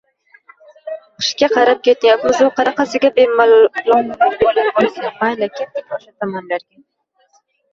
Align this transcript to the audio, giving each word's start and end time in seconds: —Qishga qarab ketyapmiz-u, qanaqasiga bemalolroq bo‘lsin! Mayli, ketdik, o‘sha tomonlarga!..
—Qishga 1.23 1.49
qarab 1.51 1.83
ketyapmiz-u, 1.87 2.47
qanaqasiga 2.61 3.11
bemalolroq 3.19 4.41
bo‘lsin! 4.43 5.07
Mayli, 5.21 5.51
ketdik, 5.61 5.97
o‘sha 5.99 6.19
tomonlarga!.. 6.25 6.83